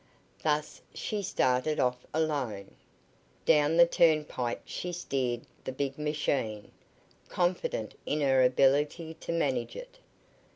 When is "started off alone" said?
1.21-2.73